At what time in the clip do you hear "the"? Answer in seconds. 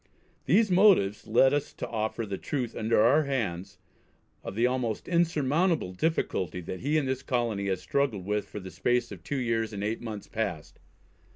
2.25-2.39, 4.55-4.65, 8.59-8.71